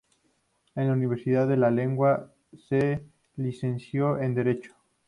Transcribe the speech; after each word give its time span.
En 0.73 0.87
la 0.87 0.93
Universidad 0.93 1.47
de 1.47 1.57
La 1.57 1.69
Laguna 1.69 2.25
se 2.67 3.05
licenció 3.35 4.17
en 4.19 4.33
Derecho. 4.33 4.73